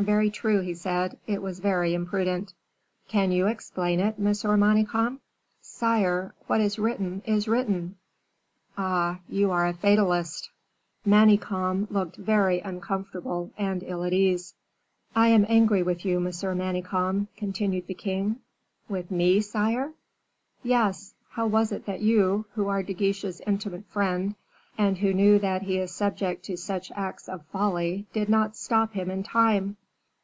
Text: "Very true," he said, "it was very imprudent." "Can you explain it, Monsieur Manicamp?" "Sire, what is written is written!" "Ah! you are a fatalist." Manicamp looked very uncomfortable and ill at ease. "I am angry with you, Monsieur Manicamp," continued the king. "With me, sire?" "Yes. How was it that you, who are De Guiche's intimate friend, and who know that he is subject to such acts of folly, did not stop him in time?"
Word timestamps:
"Very 0.00 0.30
true," 0.30 0.60
he 0.60 0.74
said, 0.74 1.18
"it 1.26 1.42
was 1.42 1.58
very 1.58 1.92
imprudent." 1.92 2.54
"Can 3.08 3.32
you 3.32 3.48
explain 3.48 3.98
it, 3.98 4.16
Monsieur 4.16 4.56
Manicamp?" 4.56 5.18
"Sire, 5.60 6.32
what 6.46 6.60
is 6.60 6.78
written 6.78 7.20
is 7.26 7.48
written!" 7.48 7.96
"Ah! 8.78 9.18
you 9.28 9.50
are 9.50 9.66
a 9.66 9.74
fatalist." 9.74 10.50
Manicamp 11.04 11.90
looked 11.90 12.14
very 12.14 12.60
uncomfortable 12.60 13.50
and 13.58 13.82
ill 13.82 14.04
at 14.04 14.12
ease. 14.12 14.54
"I 15.16 15.28
am 15.30 15.44
angry 15.48 15.82
with 15.82 16.04
you, 16.04 16.20
Monsieur 16.20 16.54
Manicamp," 16.54 17.26
continued 17.36 17.88
the 17.88 17.94
king. 17.94 18.36
"With 18.88 19.10
me, 19.10 19.40
sire?" 19.40 19.92
"Yes. 20.62 21.12
How 21.30 21.48
was 21.48 21.72
it 21.72 21.86
that 21.86 22.00
you, 22.02 22.44
who 22.54 22.68
are 22.68 22.84
De 22.84 22.94
Guiche's 22.94 23.42
intimate 23.48 23.84
friend, 23.86 24.36
and 24.78 24.98
who 24.98 25.12
know 25.12 25.38
that 25.38 25.62
he 25.62 25.76
is 25.76 25.90
subject 25.92 26.44
to 26.44 26.56
such 26.56 26.92
acts 26.92 27.28
of 27.28 27.44
folly, 27.46 28.06
did 28.12 28.28
not 28.28 28.54
stop 28.56 28.92
him 28.92 29.10
in 29.10 29.24
time?" 29.24 29.76